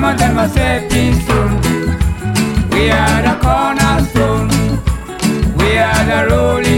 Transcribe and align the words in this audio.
some 0.00 0.12
of 0.14 0.18
them 0.18 0.38
are 0.38 0.48
stepping 0.48 1.14
soon. 1.26 1.50
We 2.70 2.90
are 2.90 3.20
the 3.26 3.36
cornerstone, 3.42 4.48
we 5.58 5.76
are 5.76 6.04
the 6.06 6.34
rolling. 6.34 6.69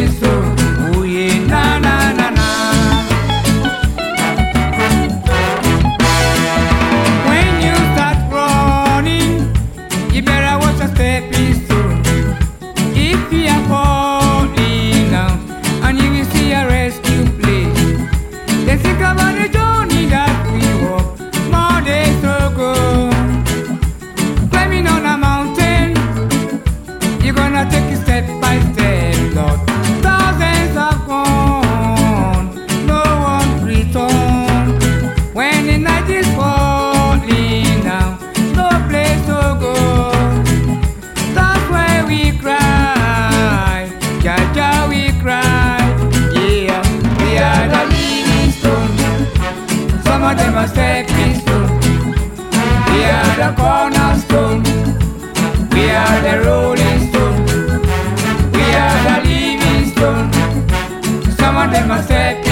in 61.75 61.89
my 61.89 62.01
second. 62.03 62.52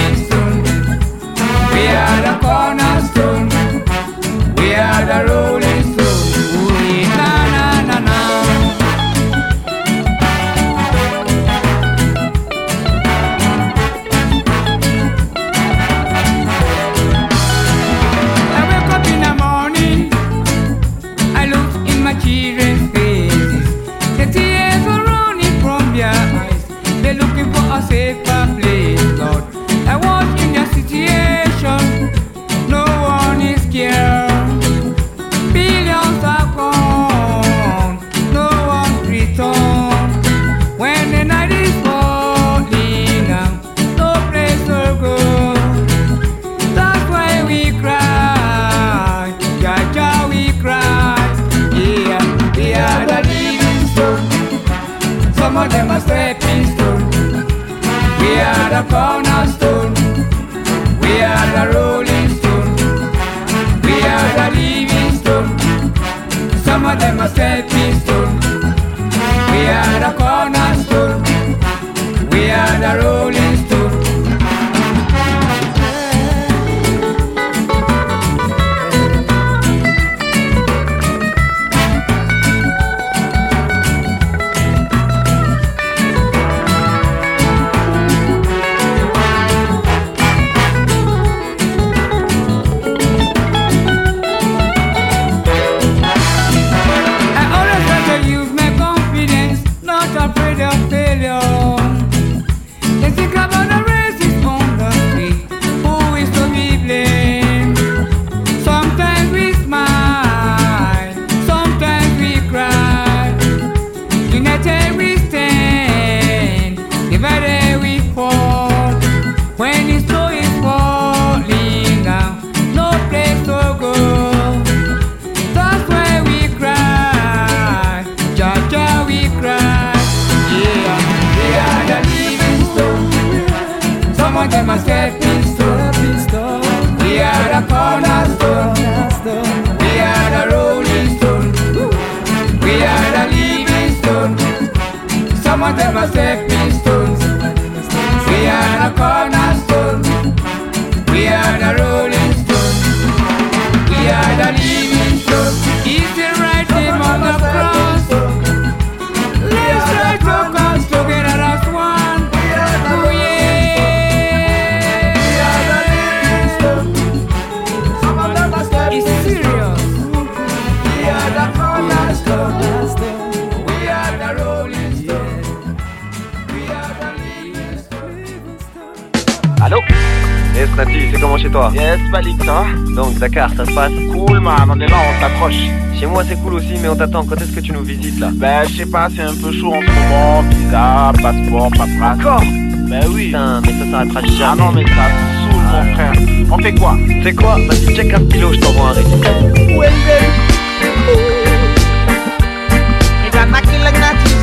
Ça 182.11 182.21
va 182.45 182.93
Donc 182.95 183.17
Dakar, 183.19 183.49
ça 183.55 183.65
se 183.65 183.73
passe 183.73 183.91
Cool, 184.11 184.39
man, 184.39 184.69
on 184.69 184.79
est 184.79 184.87
là, 184.87 184.97
on 184.97 185.21
s'accroche. 185.21 185.69
Chez 185.97 186.05
moi 186.05 186.23
c'est 186.27 186.35
cool 186.41 186.55
aussi, 186.55 186.73
mais 186.81 186.89
on 186.89 186.95
t'attend. 186.95 187.23
Quand 187.25 187.35
est-ce 187.35 187.51
que 187.55 187.59
tu 187.59 187.71
nous 187.71 187.83
visites 187.83 188.19
là 188.19 188.29
Ben, 188.33 188.63
je 188.67 188.77
sais 188.77 188.85
pas, 188.85 189.07
c'est 189.15 189.21
un 189.21 189.35
peu 189.35 189.51
chaud 189.51 189.73
en 189.73 189.81
ce 189.81 189.87
moment. 189.87 190.41
Visa, 190.49 191.11
passeport, 191.21 191.69
paperasse. 191.71 192.19
Encore 192.19 192.43
Ben 192.89 193.03
oui. 193.13 193.27
Putain, 193.27 193.61
mais 193.61 193.73
ça 193.73 193.91
s'arrêtera 193.91 194.21
jamais. 194.21 194.41
Ah 194.41 194.55
non, 194.55 194.71
mais 194.73 194.85
ça 194.85 195.07
saoule, 195.49 195.63
mon 195.71 195.93
frère. 195.93 196.13
On 196.51 196.57
fait 196.57 196.75
quoi 196.75 196.97
C'est 197.23 197.35
quoi 197.35 197.55
Vas-y, 197.67 197.95
check 197.95 198.13
un 198.13 198.25
kilo, 198.25 198.53
je 198.53 198.59
t'envoie 198.59 198.89
un 198.89 198.93
récit. 198.93 199.11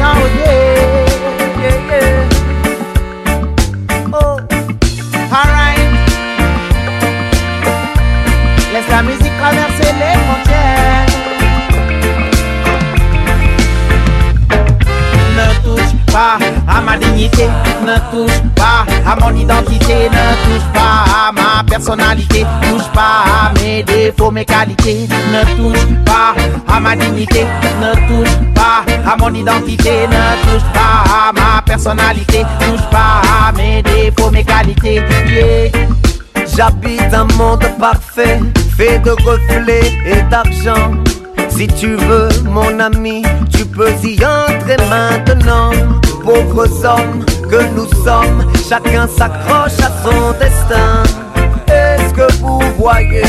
Laisse 0.09 0.48
ne 17.98 18.26
touche 18.26 18.40
pas 18.55 18.84
à 19.06 19.17
mon 19.17 19.34
identité, 19.36 20.08
ne 20.08 20.34
touche 20.44 20.72
pas 20.72 21.05
à 21.28 21.32
ma 21.32 21.64
personnalité, 21.64 22.46
touche 22.62 22.88
pas 22.93 23.24
à 23.26 23.52
mes 23.55 23.82
défauts, 23.82 24.31
mes 24.31 24.44
qualités, 24.44 25.08
ne 25.32 25.56
touche 25.56 25.86
pas 26.05 26.34
à 26.69 26.81
ma 26.81 26.96
dignité, 26.96 27.46
ne 27.81 27.93
touche 28.08 28.34
pas 28.55 28.84
à 29.10 29.17
mon 29.17 29.34
identité, 29.34 30.06
ne 30.06 30.43
touche 30.43 30.69
pas 30.72 31.28
à 31.28 31.32
ma 31.32 31.62
personnalité, 31.62 32.44
touche 32.60 32.88
pas 32.90 33.22
à 33.46 33.52
mes 33.52 33.82
défauts, 33.82 34.31
mes 34.31 34.44
qualités. 34.44 35.02
Yeah. 35.28 35.88
J'habite 36.56 37.12
un 37.12 37.24
monde 37.36 37.64
parfait, 37.78 38.40
fait 38.76 38.98
de 39.00 39.10
reflets 39.10 39.93
et 40.06 40.22
d'argent. 40.31 40.93
Si 41.48 41.67
tu 41.67 41.96
veux, 41.96 42.28
mon 42.44 42.78
ami, 42.81 43.22
tu 43.50 43.64
peux 43.64 43.90
y 44.05 44.19
entrer 44.24 44.76
maintenant. 44.88 45.70
Pauvres 46.24 46.84
hommes 46.84 47.24
que 47.48 47.62
nous 47.74 47.88
sommes, 48.05 48.44
chacun 48.69 49.06
s'accroche 49.06 49.78
à 49.81 49.90
son 50.02 50.32
destin. 50.38 51.02
Est-ce 51.67 52.12
que 52.14 52.32
vous 52.40 52.60
voyez 52.78 53.22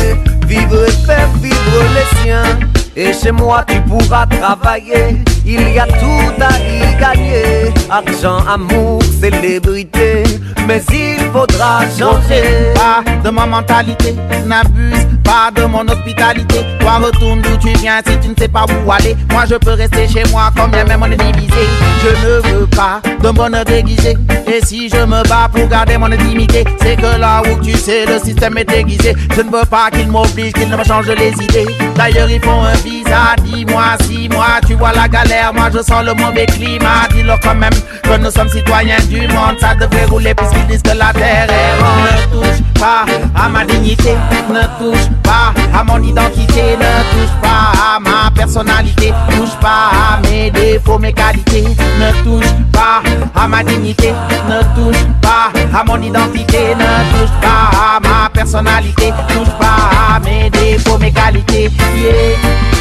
vivre 0.45 0.85
et 0.88 0.91
faire 1.05 1.29
vivre 1.41 1.83
les 1.95 2.21
siens? 2.21 2.59
Et 2.95 3.13
chez 3.13 3.31
moi 3.31 3.63
tu 3.67 3.79
pourras 3.81 4.25
travailler, 4.25 5.23
il 5.45 5.69
y 5.73 5.79
a 5.79 5.85
tout 5.85 6.41
à 6.41 6.51
y 6.59 6.99
gagner. 6.99 7.73
Argent, 7.89 8.45
amour, 8.47 9.01
célébrité, 9.21 10.23
mais 10.67 10.81
il 10.91 11.19
faudra 11.31 11.81
changer. 11.97 12.73
pas 12.75 13.03
de 13.23 13.29
ma 13.29 13.45
mentalité, 13.45 14.15
n'abuse 14.45 15.07
pas 15.29 15.51
de 15.55 15.65
mon 15.67 15.88
hospitalité. 15.88 16.65
Toi 16.79 16.98
retourne 16.98 17.41
d'où 17.41 17.55
tu 17.57 17.69
viens 17.77 18.01
si 18.05 18.17
tu 18.19 18.29
ne 18.29 18.36
sais 18.36 18.48
pas 18.48 18.65
où 18.65 18.91
aller. 18.91 19.15
Moi 19.31 19.43
je 19.48 19.55
peux 19.55 19.74
rester 19.74 20.07
chez 20.07 20.24
moi 20.31 20.51
quand 20.57 20.67
bien 20.69 20.83
même 20.86 21.03
on 21.03 21.12
est 21.12 21.17
divisé. 21.17 21.65
Je 22.03 22.09
ne 22.25 22.59
veux 22.59 22.67
pas 22.67 23.00
de 23.21 23.29
bonheur 23.29 23.63
déguisé. 23.63 24.17
Et 24.48 24.65
si 24.65 24.89
je 24.89 24.98
me 24.98 25.21
bats 25.29 25.50
pour 25.53 25.67
garder 25.67 25.98
mon 25.98 26.12
intimité, 26.12 26.63
c'est 26.81 26.95
que 26.95 27.19
là 27.19 27.43
où 27.43 27.63
tu 27.63 27.77
sais 27.77 28.05
le 28.07 28.17
système 28.19 28.57
est 28.57 28.65
déguisé. 28.65 29.15
Je 29.36 29.41
ne 29.41 29.51
veux 29.51 29.65
pas 29.65 29.91
qu'il 29.91 30.07
m'oblige, 30.07 30.53
qu'il 30.53 30.69
ne 30.69 30.75
me 30.75 30.83
change 30.83 31.07
les 31.09 31.33
idées. 31.33 31.67
D'ailleurs 31.95 32.29
ils 32.29 32.41
font 32.41 32.63
un 32.63 32.74
visa, 32.77 33.36
dis-moi 33.43 33.98
si 34.01 34.29
moi 34.29 34.59
tu 34.65 34.74
vois 34.74 34.93
la 34.93 35.07
galère, 35.07 35.53
moi 35.53 35.69
je 35.71 35.79
sens 35.83 36.03
le 36.03 36.15
mauvais 36.15 36.48
climat. 36.48 37.07
Dis-leur 37.13 37.39
quand 37.41 37.55
même 37.55 37.77
que 38.03 38.17
nous 38.17 38.31
sommes 38.31 38.50
citoyens 38.50 38.98
du 39.07 39.21
monde, 39.27 39.57
ça 39.59 39.75
devrait 39.75 40.05
rouler 40.05 40.33
puisqu'ils 40.33 40.65
disent 40.65 40.81
que 40.81 40.98
la 40.98 41.13
terre 41.13 41.48
est 41.50 41.74
ronde. 41.83 42.41
Ne 42.41 42.41
touche 42.41 42.81
pas 42.81 43.05
à 43.36 43.48
ma 43.48 43.63
dignité, 43.63 44.15
ne 44.50 44.62
touche 44.79 45.05
pas 45.29 45.53
à 45.77 45.83
mon 45.83 46.01
identité, 46.01 46.75
ne 46.83 46.93
touche 47.12 47.36
pas 47.41 47.71
à 47.77 48.00
ma 48.00 48.31
personnalité, 48.31 49.13
touche 49.29 49.55
pas 49.62 49.91
à 49.93 50.19
mes 50.27 50.50
défauts, 50.50 50.98
mes 50.98 51.13
qualités, 51.13 51.63
ne 51.63 52.24
touche 52.24 52.51
pas 52.71 53.01
à 53.36 53.48
ma 53.48 53.63
dignité, 53.63 54.13
ne 54.50 54.59
touche 54.75 55.03
pas 55.21 55.51
à 55.77 55.83
mon 55.86 56.01
identité, 56.01 56.75
ne 56.75 56.91
touche 57.12 57.36
pas 57.41 57.69
à 57.86 58.00
ma 58.00 58.29
personnalité, 58.29 59.13
touche 59.27 59.53
pas 59.59 60.15
à 60.15 60.19
mes 60.19 60.50
défauts, 60.50 60.98
mes 60.98 61.12
qualités. 61.12 61.69
Yeah. 62.00 62.78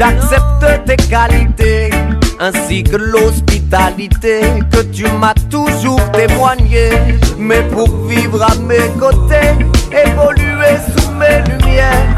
J'accepte 0.00 0.86
tes 0.86 0.96
qualités, 0.96 1.90
ainsi 2.38 2.82
que 2.82 2.96
l'hospitalité 2.96 4.40
que 4.72 4.80
tu 4.80 5.04
m'as 5.20 5.34
toujours 5.50 6.00
témoigné. 6.12 6.88
Mais 7.36 7.60
pour 7.64 8.06
vivre 8.06 8.42
à 8.42 8.54
mes 8.54 8.88
côtés, 8.98 9.52
évoluer 9.92 10.78
sous 10.96 11.10
mes 11.10 11.42
lumières, 11.52 12.16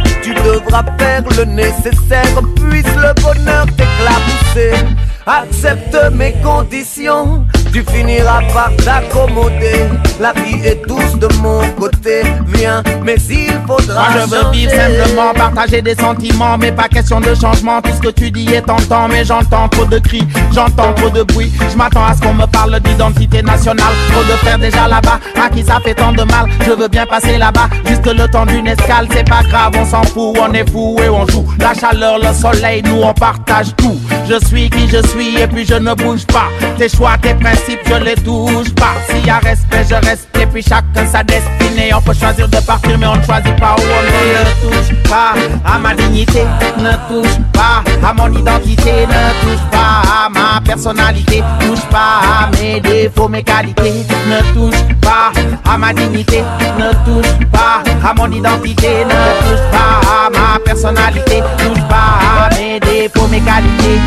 à 0.73 0.85
faire 0.97 1.25
le 1.37 1.45
nécessaire, 1.45 2.41
puisse 2.55 2.95
le 2.95 3.21
bonheur 3.21 3.67
t'éclabousser. 3.77 4.87
Accepte 5.27 5.97
mes 6.13 6.35
conditions, 6.35 7.45
tu 7.73 7.83
finiras 7.91 8.43
par 8.53 8.71
t'accommoder. 8.77 9.89
La 10.21 10.33
vie 10.33 10.65
est 10.65 10.87
douce 10.87 11.19
de 11.19 11.29
mon 11.41 11.67
côté, 11.79 12.23
viens, 12.49 12.83
mais 13.03 13.17
il 13.31 13.53
faudra. 13.67 14.11
Moi 14.11 14.21
je 14.21 14.31
veux 14.31 14.51
vivre 14.53 14.73
simplement, 14.73 15.33
partager 15.35 15.83
des 15.83 15.95
sentiments, 15.95 16.59
mais 16.59 16.71
pas 16.71 16.89
question 16.89 17.21
de 17.21 17.35
changement. 17.35 17.81
Tout 17.81 17.93
ce 17.97 18.09
que 18.09 18.13
tu 18.13 18.31
dis 18.31 18.53
est 18.53 18.63
tentant, 18.63 19.09
mais 19.09 19.25
j'entends 19.25 19.69
trop 19.69 19.87
de 19.87 19.99
cris, 19.99 20.27
j'entends 20.53 20.93
trop 20.95 21.11
de 21.11 21.23
bruit. 21.23 21.53
Je 21.71 21.77
m'attends 21.77 22.05
à 22.05 22.15
ce 22.15 22.21
qu'on 22.21 22.35
me 22.35 22.47
parle 22.47 22.79
d'identité 22.81 23.43
nationale. 23.43 23.93
Trop 24.13 24.23
de 24.23 24.37
frères 24.39 24.59
déjà 24.59 24.87
là-bas, 24.87 25.19
à 25.43 25.49
qui 25.49 25.65
ça 25.65 25.79
fait 25.83 25.95
tant 25.95 26.13
de 26.13 26.23
mal. 26.25 26.47
Je 26.65 26.73
veux 26.73 26.89
bien 26.89 27.07
passer 27.07 27.39
là-bas, 27.39 27.69
juste 27.87 28.07
le 28.07 28.29
temps 28.29 28.47
d'une 28.47 28.67
escale, 28.67 29.09
c'est 29.13 29.29
pas 29.29 29.43
grave, 29.49 29.73
on 29.77 29.87
s'en 29.87 30.03
fout, 30.03 30.37
on 30.41 30.53
est 30.53 30.71
fou 30.71 30.99
et 31.03 31.09
on 31.09 31.27
joue. 31.27 31.47
La 31.59 31.73
chaleur, 31.75 32.19
le 32.19 32.33
soleil, 32.35 32.83
nous 32.85 33.01
on 33.03 33.15
partage 33.15 33.75
tout. 33.77 33.99
Je 34.29 34.47
suis 34.47 34.69
qui 34.71 34.89
je 34.89 35.05
suis 35.09 35.41
et 35.41 35.47
puis 35.47 35.65
je 35.65 35.75
ne 35.75 35.95
bouge 35.95 36.27
pas. 36.27 36.49
Tes 36.79 36.89
choix, 36.89 37.17
tes 37.21 37.35
principes, 37.35 37.62
je 37.69 38.05
les 38.05 38.15
touche 38.15 38.75
pas. 38.75 38.95
S'il 39.09 39.27
y 39.27 39.31
a 39.31 39.39
respect, 39.39 39.85
je 39.89 39.95
reste 40.07 40.29
et 40.41 40.47
puis 40.47 40.63
chacun 40.63 41.07
sa 41.07 41.23
destinée. 41.23 41.93
On 41.95 42.01
peut 42.01 42.15
choisir 42.15 42.49
de 42.49 42.59
partir, 42.59 42.99
mais 42.99 43.07
on 43.07 43.17
ne 43.17 43.23
choisit 43.23 43.57
pas 43.57 43.77
où 43.79 43.83
on. 43.83 44.03
Ne 44.03 44.71
touche 44.71 44.95
pas 45.09 45.35
à 45.65 45.79
ma 45.79 45.95
dignité, 45.95 46.45
ne 46.79 46.93
touche 47.09 47.39
pas 47.53 47.83
à 48.07 48.13
mon 48.13 48.33
identité, 48.33 49.07
ne 49.07 49.43
touche 49.43 49.71
pas 49.71 50.03
à 50.09 50.29
ma 50.29 50.61
personnalité, 50.61 51.43
touche 51.61 51.85
pas 51.91 52.21
à 52.23 52.51
mes 52.57 52.81
défauts, 52.81 53.29
mes 53.29 53.43
qualités, 53.43 54.05
ne 54.29 54.55
touche 54.55 54.81
pas 55.01 55.33
à 55.71 55.79
ma 55.79 55.93
dignité, 55.93 56.43
ne 56.79 56.93
touche 57.05 57.47
pas 57.51 57.83
à 58.05 58.15
mon 58.15 58.31
identité, 58.31 59.05
ne 59.05 59.11
touche 59.11 59.71
pas 59.71 60.01
à 60.09 60.31
ma 60.31 60.59
personnalité, 60.65 61.43
touche 61.59 61.83
pas 61.89 62.47
à 62.47 62.55
mes 62.55 62.81
défauts, 62.81 63.29
mes 63.29 63.41
qualités. 63.41 64.01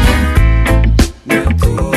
Ne 1.27 1.41
touche 1.59 1.94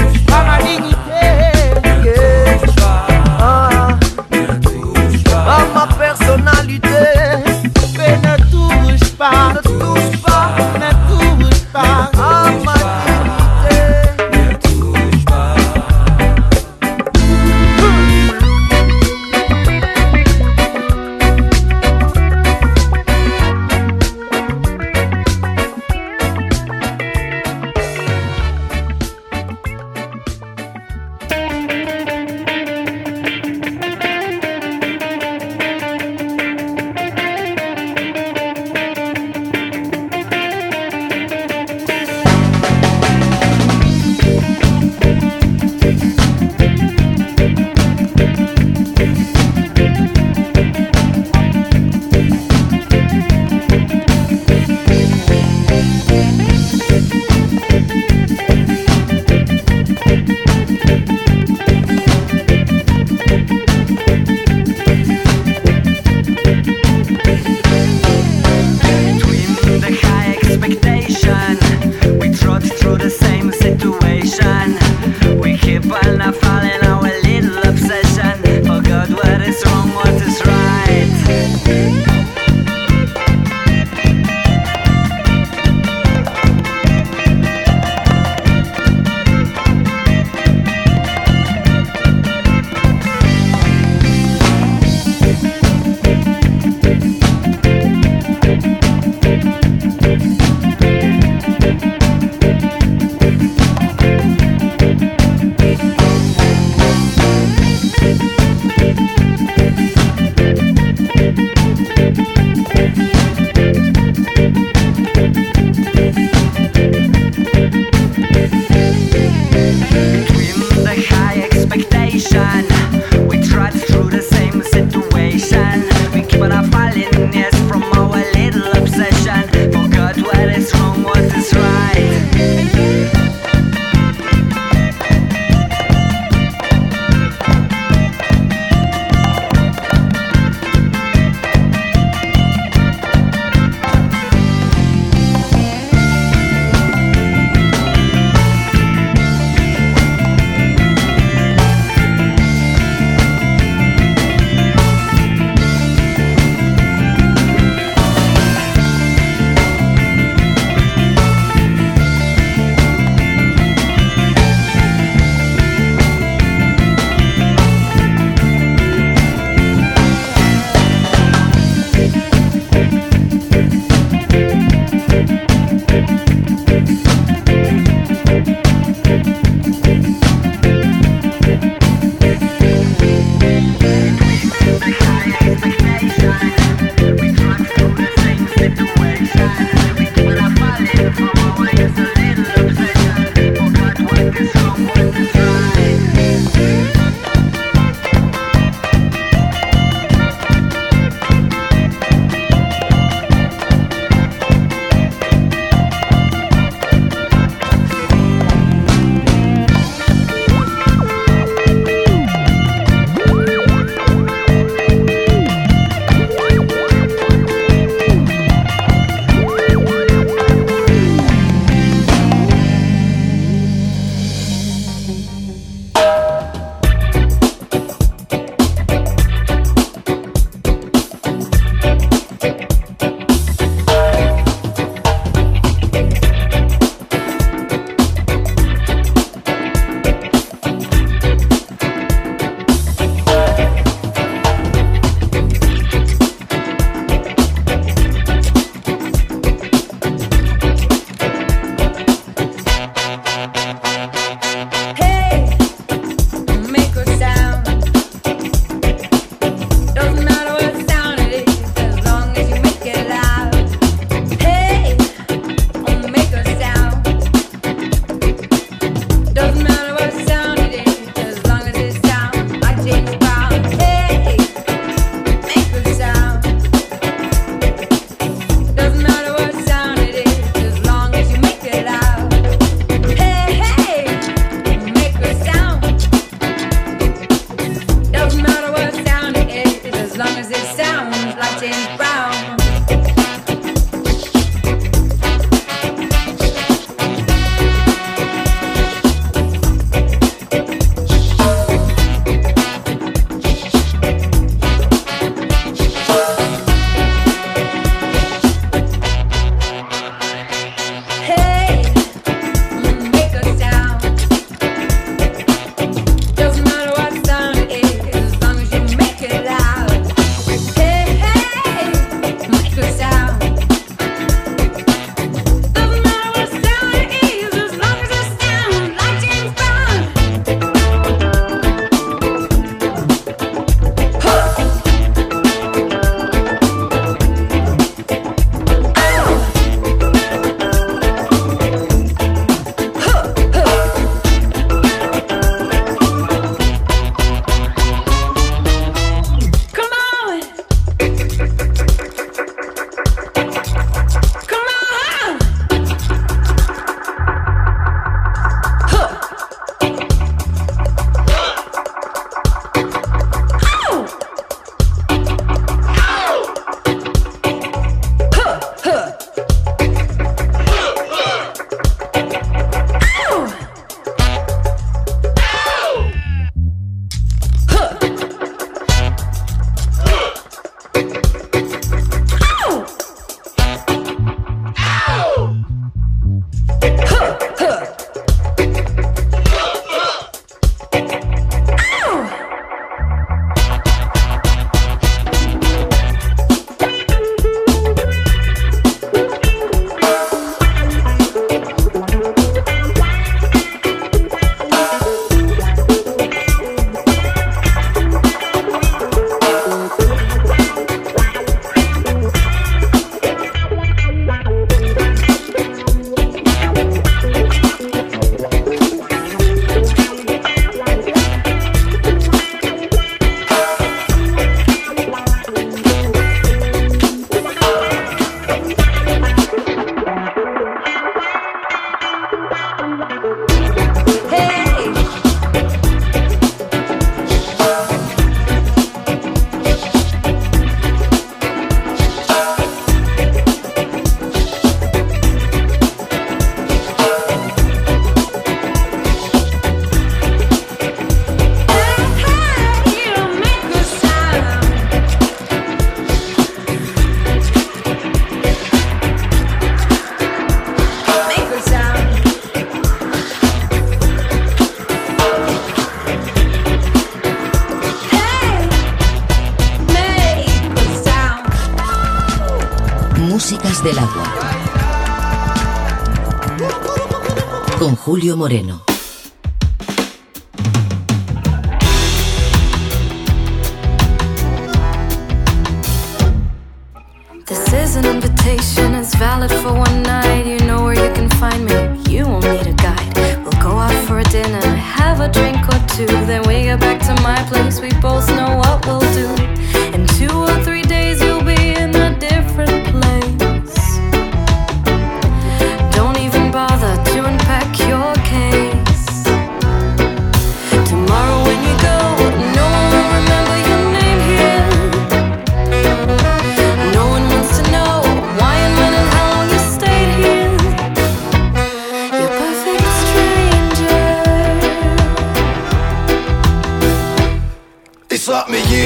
Julio 478.19 478.37
Moreno. 478.37 478.88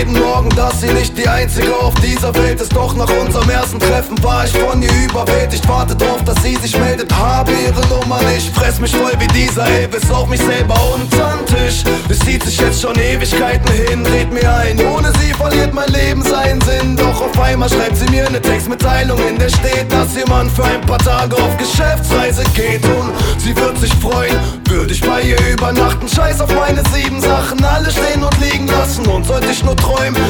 Jeden 0.03 0.19
Morgen, 0.19 0.49
dass 0.57 0.81
sie 0.81 0.93
nicht 0.93 1.17
die 1.17 1.29
einzige 1.29 1.73
auf 1.77 1.95
dieser 1.95 2.35
Welt 2.35 2.61
ist. 2.61 2.75
Doch 2.75 2.95
nach 2.97 3.11
unserem 3.21 3.49
ersten 3.49 3.79
Treffen 3.79 4.21
war 4.25 4.45
ich 4.45 4.53
von 4.53 4.83
ihr 4.83 4.91
überwältigt. 5.05 5.67
Warte 5.69 5.95
drauf, 5.95 6.23
dass 6.25 6.43
sie 6.43 6.57
sich 6.57 6.77
meldet, 6.77 7.12
habe 7.15 7.53
ihre 7.53 7.87
Nummer 7.87 8.21
nicht. 8.23 8.53
Fress 8.55 8.81
mich 8.81 8.91
voll 8.91 9.12
wie 9.21 9.29
dieser 9.29 9.65
Elvis 9.67 10.11
auf 10.11 10.29
mich 10.29 10.41
selber 10.41 10.75
unterm 10.95 11.47
Tisch. 11.47 11.85
Es 12.09 12.19
zieht 12.21 12.43
sich 12.43 12.59
jetzt 12.59 12.83
schon 12.83 12.97
Ewigkeiten 12.97 13.71
hin, 13.73 14.03
dreht 14.03 14.33
mir 14.33 14.53
ein. 14.53 14.81
Ohne 14.87 15.12
sie 15.21 15.33
verliert 15.35 15.73
mein 15.73 15.88
Leben 15.91 16.23
seinen 16.23 16.61
Sinn. 16.62 16.97
Doch 16.97 17.23
auf 17.23 17.41
einmal 17.41 17.69
schreibt 17.69 17.97
sie 17.97 18.11
mir 18.11 18.27
eine 18.27 18.41
Textmitteilung, 18.41 19.19
in 19.29 19.38
der 19.38 19.51
steht, 19.51 19.93
dass 19.93 20.17
jemand 20.17 20.51
für 20.51 20.65
ein 20.65 20.81
paar 20.81 20.99
Tage 20.99 21.37
auf 21.37 21.57
Geschäftsreise 21.59 22.43
geht. 22.55 22.85
Und 22.87 23.12
sie 23.38 23.55
wird 23.57 23.79
sich 23.79 23.93
freuen, 23.95 24.37
würde 24.65 24.93
ich 24.93 25.01
bei 25.01 25.23
ihr 25.23 25.38
übernachten. 25.53 26.09
Scheiß 26.09 26.41
auf 26.41 26.53
meine 26.55 26.83
sieben 26.93 27.21
Sachen, 27.21 27.65
alle 27.65 27.91
stehen 27.91 28.25
und 28.25 28.37
liegen 28.41 28.67
lassen. 28.67 29.07
Und 29.07 29.27
sollte 29.27 29.49
ich 29.51 29.62
nur 29.62 29.77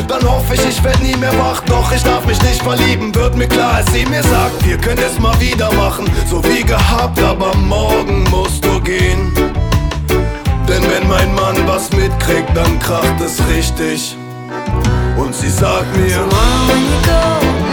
dann 0.08 0.28
hoffe 0.28 0.54
ich, 0.54 0.64
ich 0.66 0.82
werd 0.84 1.02
nie 1.02 1.16
mehr 1.16 1.32
wach. 1.38 1.60
Doch 1.66 1.90
ich 1.92 2.02
darf 2.02 2.24
mich 2.26 2.40
nicht 2.42 2.62
verlieben, 2.62 3.14
wird 3.14 3.36
mir 3.36 3.48
klar, 3.48 3.74
als 3.74 3.92
sie 3.92 4.04
mir 4.06 4.22
sagt, 4.22 4.64
wir 4.66 4.76
können 4.78 5.02
es 5.04 5.18
mal 5.18 5.38
wieder 5.40 5.72
machen, 5.72 6.06
so 6.28 6.42
wie 6.44 6.62
gehabt, 6.62 7.20
aber 7.22 7.54
morgen 7.56 8.24
musst 8.30 8.64
du 8.64 8.80
gehen. 8.80 9.32
Denn 10.68 10.82
wenn 10.90 11.08
mein 11.08 11.34
Mann 11.34 11.56
was 11.66 11.90
mitkriegt, 11.92 12.54
dann 12.54 12.78
kracht 12.78 13.20
es 13.24 13.38
richtig. 13.48 14.16
Und 15.16 15.34
sie 15.34 15.50
sagt 15.50 15.96
mir, 15.96 16.16
Tomorrow 16.16 16.68
when 16.68 17.66
you 17.66 17.71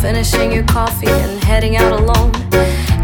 finishing 0.00 0.52
your 0.52 0.64
coffee 0.64 1.08
and 1.08 1.42
heading 1.42 1.76
out 1.76 1.92
alone. 1.92 2.30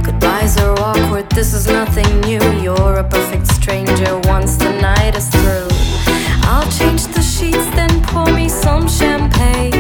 Goodbyes 0.02 0.57
are 0.59 0.78
awkward, 0.78 1.28
this 1.30 1.52
is 1.52 1.66
nothing 1.66 2.20
new. 2.20 2.40
You're 2.62 2.96
a 2.98 3.04
perfect 3.04 3.46
stranger 3.48 4.18
once 4.24 4.57
the 4.57 4.72
night 4.80 5.16
is 5.16 5.28
through. 5.28 5.68
I'll 6.46 6.70
change 6.70 7.07
the 7.09 7.22
sheets, 7.22 7.66
then 7.74 8.02
pour 8.04 8.26
me 8.33 8.48
some 8.48 8.88
champagne. 8.88 9.73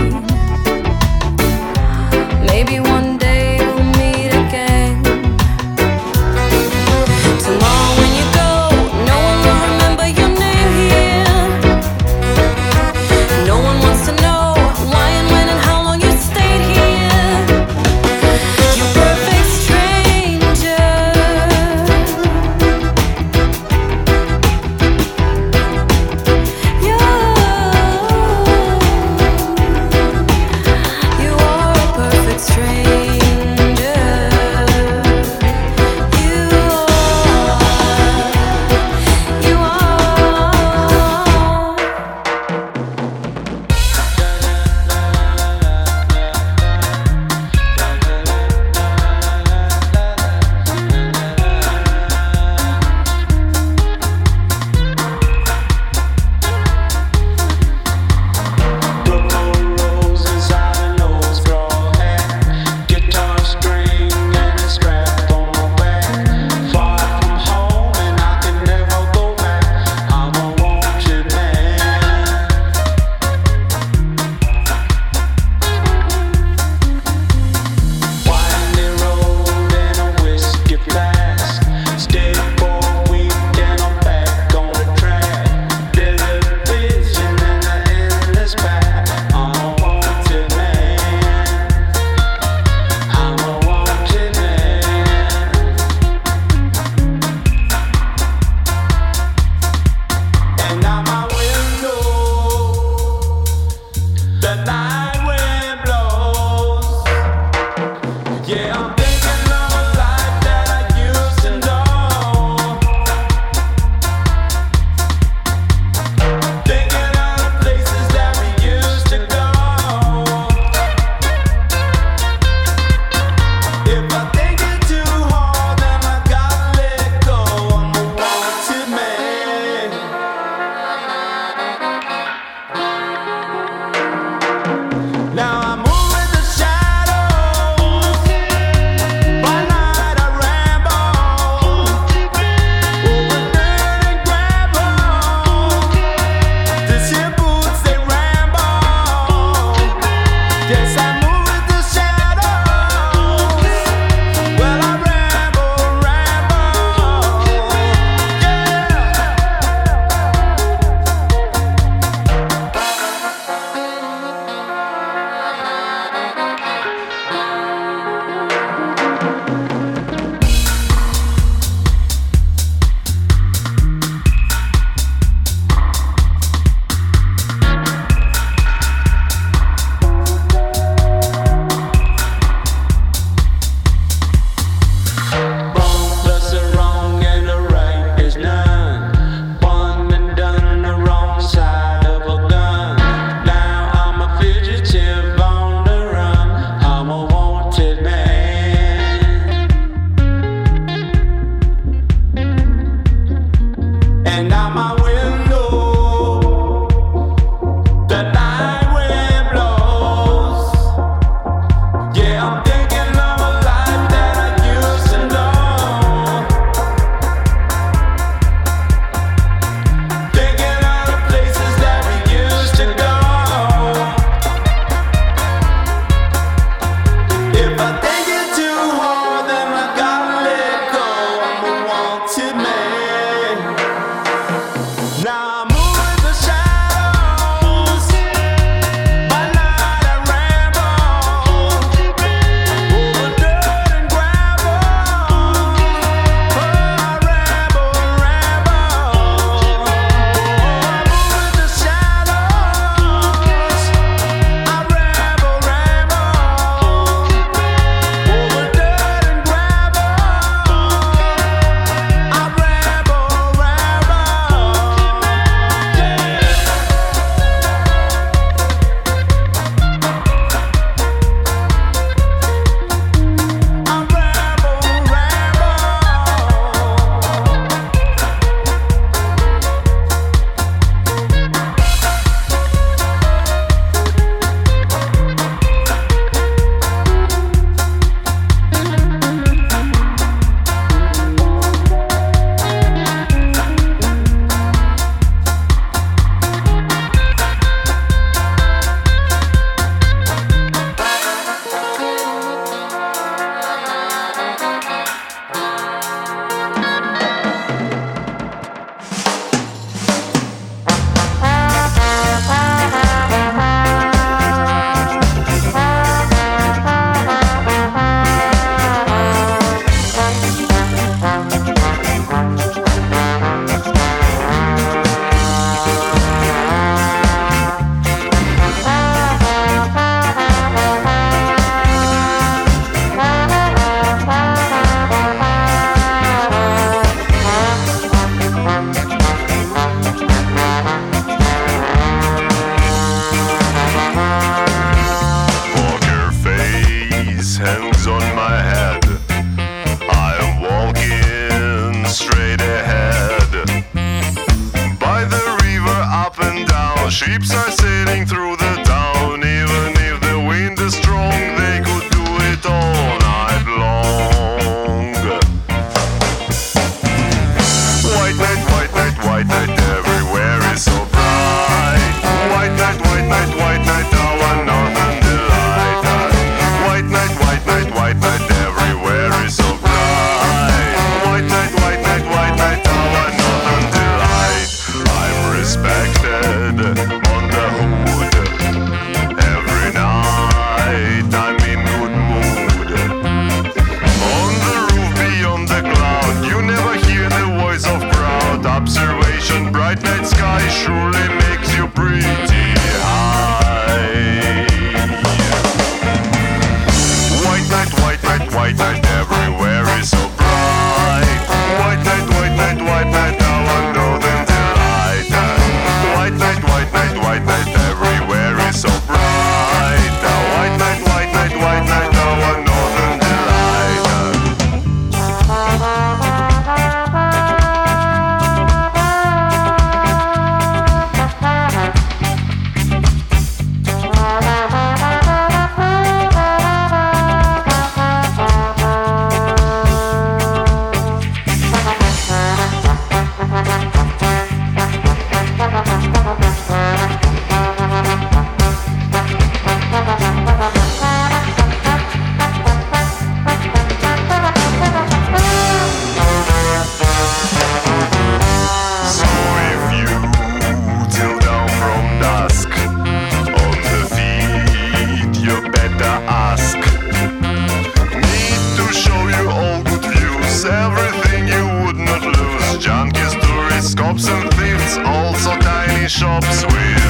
shops 474.18 474.28
and 474.28 474.54
thieves, 474.54 474.96
also 474.98 475.56
tiny 475.58 476.08
shops 476.08 476.64
with. 476.66 477.03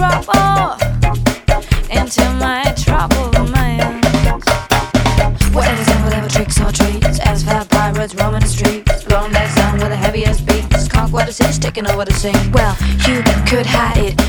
trouble 0.00 0.78
into 1.90 2.24
my 2.40 2.64
troubled 2.74 3.36
mind. 3.50 4.02
Whatever's 5.54 5.88
in, 5.88 6.02
whatever 6.04 6.28
tricks 6.28 6.58
or 6.58 6.72
treats, 6.72 7.18
as 7.20 7.44
fat 7.44 7.68
pirates 7.68 8.14
roaming 8.14 8.40
the 8.40 8.46
streets, 8.46 9.04
blowing 9.04 9.32
legs 9.32 9.54
down 9.56 9.74
with 9.74 9.90
the 9.90 9.96
heaviest 9.96 10.46
beats, 10.46 10.88
conk 10.88 11.12
what 11.12 11.28
it 11.28 11.34
taking 11.58 11.86
over 11.86 12.06
the 12.06 12.14
scene. 12.14 12.50
Well, 12.52 12.74
you 13.06 13.22
could 13.46 13.66
hide 13.66 13.98
it 13.98 14.19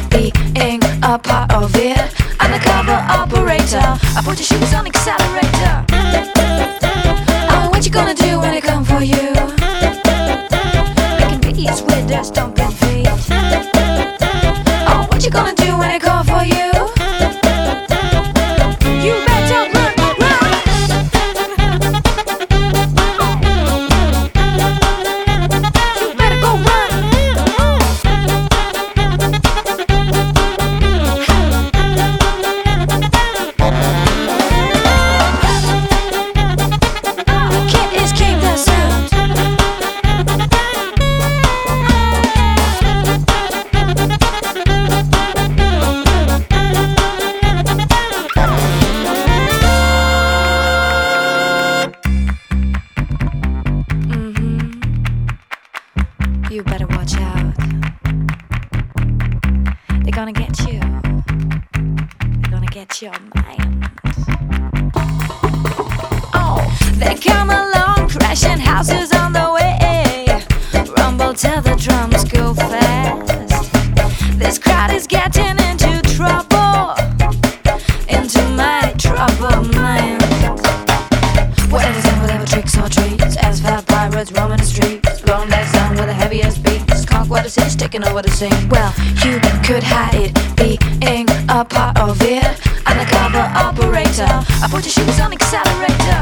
it. 92.22 92.60
Undercover 92.86 93.44
operator, 93.56 94.30
I 94.62 94.68
put 94.70 94.84
your 94.86 94.92
shoes 94.92 95.20
on 95.20 95.34
accelerator. 95.34 96.20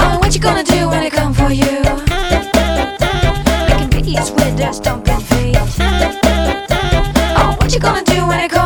Oh, 0.00 0.18
what 0.20 0.34
you 0.34 0.40
gonna 0.40 0.64
do 0.64 0.88
when 0.88 1.00
they 1.00 1.10
come 1.10 1.34
for 1.34 1.50
you? 1.50 1.82
Making 3.68 4.02
beats 4.02 4.30
with 4.30 4.56
their 4.56 4.72
stomping 4.72 5.20
feet. 5.20 5.58
Oh, 7.36 7.56
what 7.58 7.72
you 7.72 7.80
gonna 7.80 8.04
do 8.04 8.26
when 8.26 8.38
they 8.38 8.48
come 8.48 8.63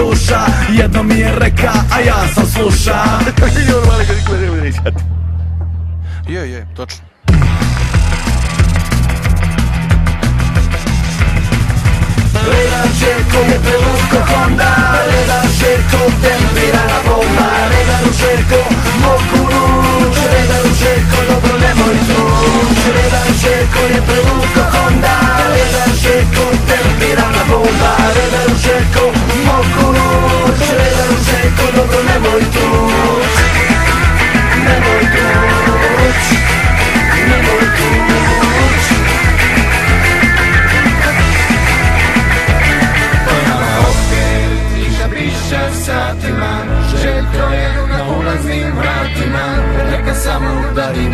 duša 0.00 0.46
Jedno 0.68 1.02
mi 1.02 1.14
je 1.14 1.38
reka, 1.38 1.72
a 1.92 2.00
ja 2.00 2.28
sam 2.34 2.46
sluša 2.46 3.04
Kako 3.24 3.46
je 3.46 3.64
normalno 3.66 4.04
kad 4.06 4.16
ih 4.16 4.24
gledaju 4.26 4.62
nećati? 4.62 5.09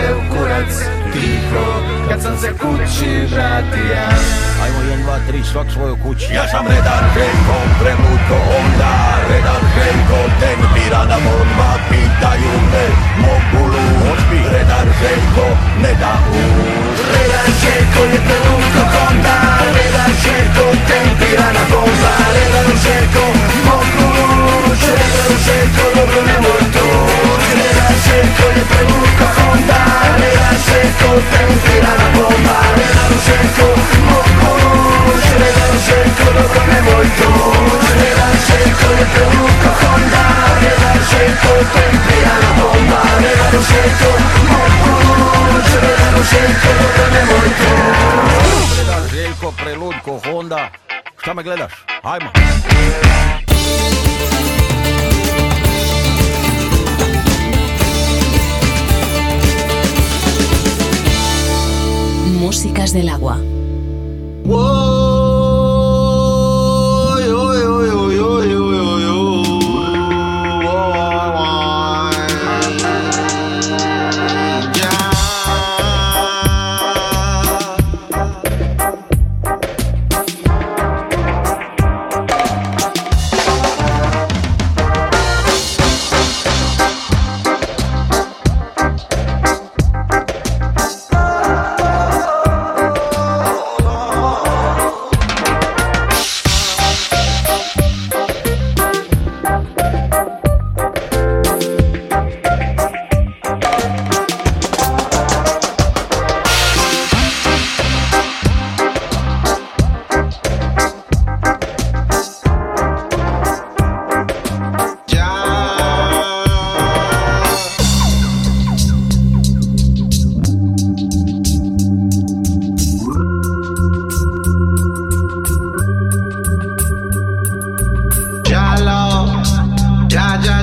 je 0.07 0.15
u 0.15 0.23
kurac 0.33 0.73
tiho 1.13 1.67
Kad 2.09 2.23
sam 2.23 2.39
se 2.43 2.49
kući 2.63 3.11
vratija 3.33 4.07
Ajmo 4.63 4.79
1, 4.79 5.05
2, 5.31 5.33
3, 5.33 5.45
svak 5.53 5.67
svoju 5.73 5.97
kući. 6.05 6.35
Ja 6.35 6.49
sam 6.49 6.67
Redan 6.67 7.05
Henko, 7.15 7.59
prelud 7.81 8.27
onda 8.59 8.95
Redan 9.31 9.65
Henko, 9.75 10.21
ten 10.41 10.59
bira 10.75 11.05
na 11.05 11.17
odmah 11.41 11.77
Pitaju 11.91 12.55
me, 12.73 12.87
mogu 13.25 13.63
li 13.73 14.39
Redan 14.53 14.89
Henko, 15.01 15.47
ne 15.83 15.93
da 16.01 16.13
uđe 16.31 16.86
Željko 50.07 50.31
Honda. 50.31 50.69
Šta 51.23 51.35
me 51.35 51.43
gledaš? 51.43 51.73
Ajmo! 52.03 52.31
Músicas 62.37 62.93
del 62.93 63.09
agua. 63.09 63.39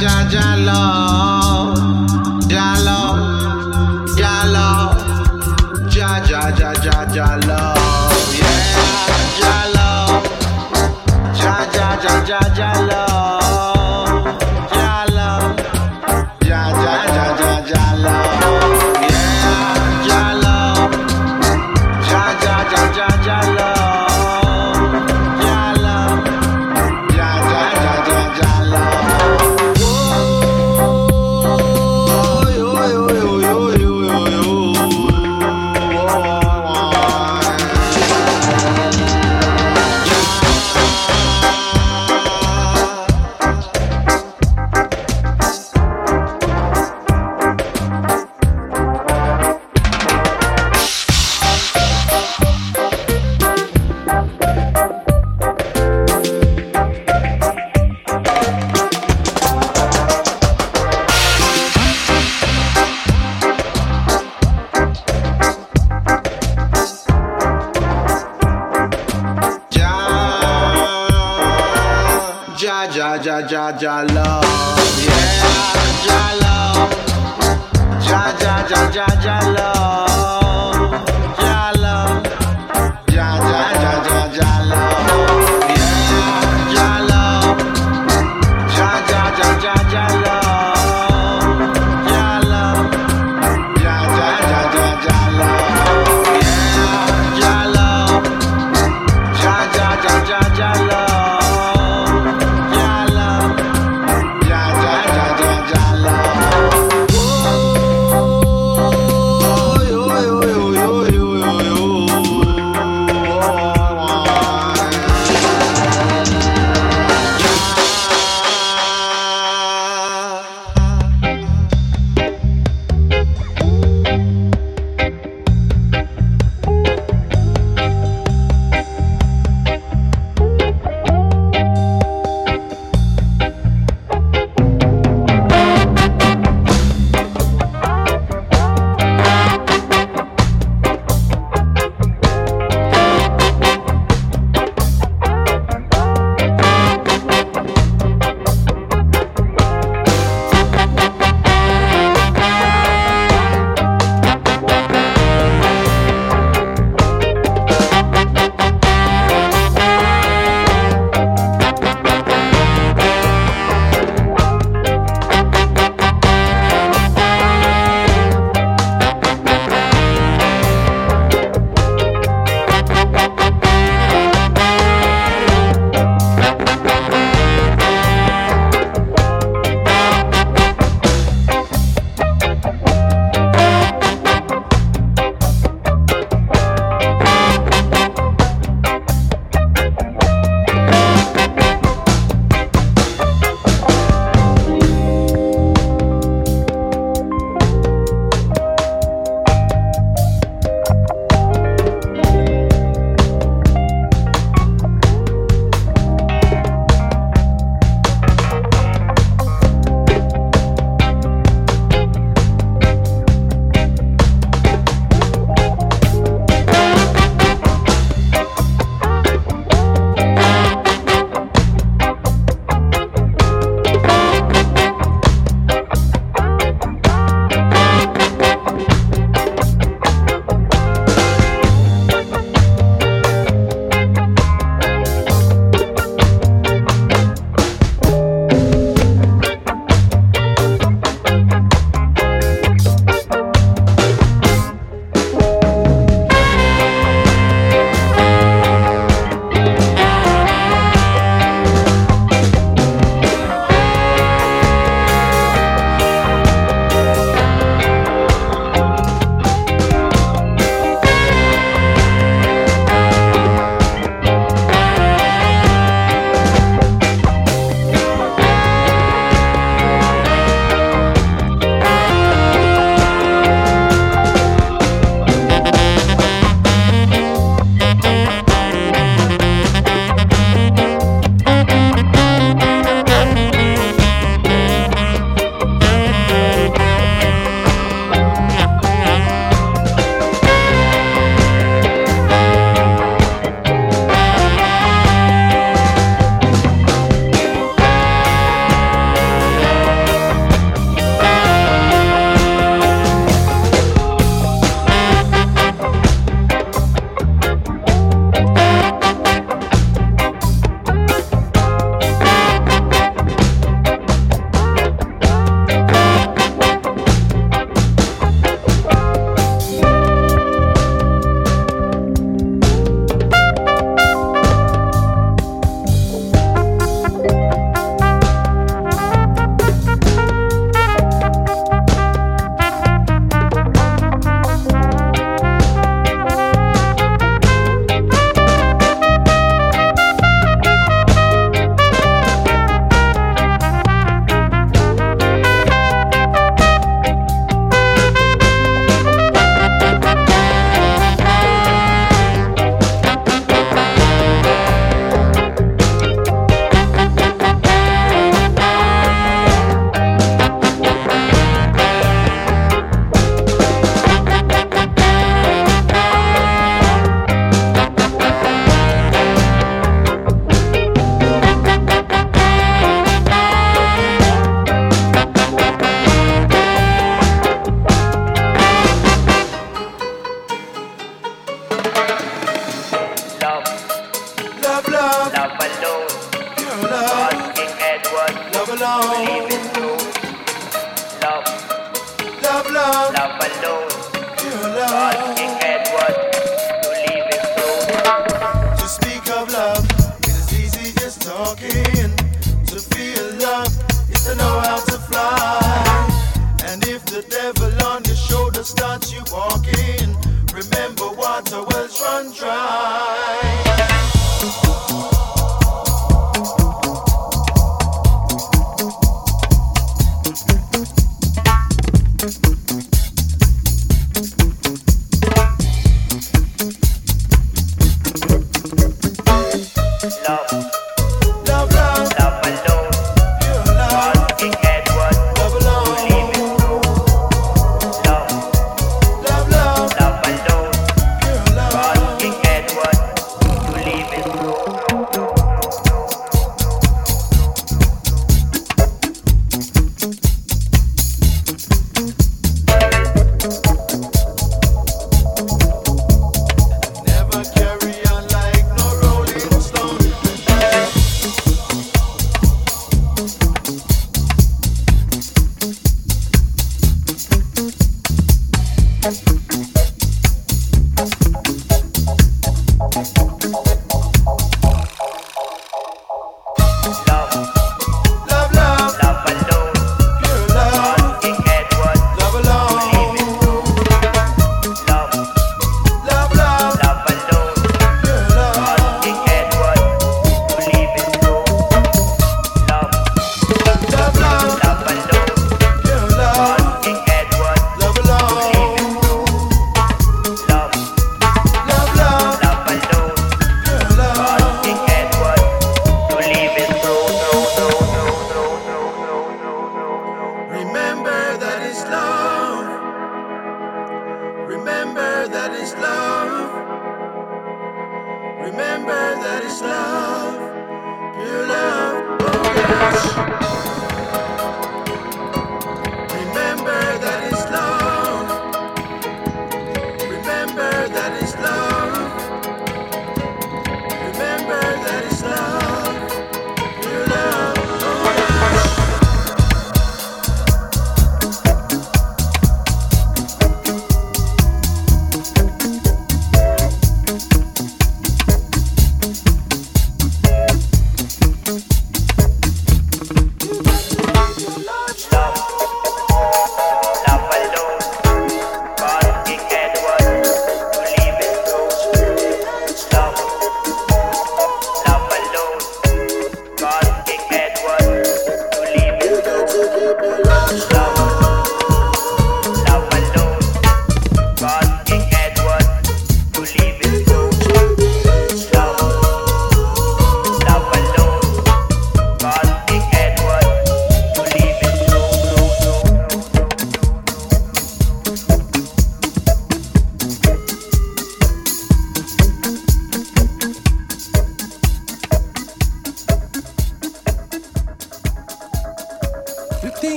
ja 0.00 0.26
ja 0.30 0.56
lo. 0.56 1.35